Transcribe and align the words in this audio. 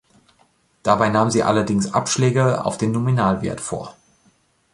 Dabei 0.81 1.09
nahm 1.09 1.29
sie 1.29 1.43
allerdings 1.43 1.93
Abschläge 1.93 2.65
auf 2.65 2.79
den 2.79 2.91
Nominalwert 2.91 3.61
vor. 3.61 3.95